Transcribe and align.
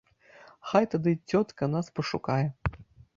Хай 0.69 0.87
тады 0.93 1.13
цётка 1.29 1.67
нас 1.75 1.91
пашукае. 1.99 2.45